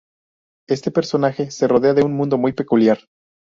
[0.67, 3.01] Este personaje se rodea de un mundo muy peculiar.